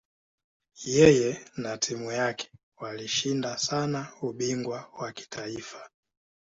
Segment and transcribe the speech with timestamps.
[0.95, 5.89] Yeye na timu yake walishinda sana ubingwa wa kitaifa.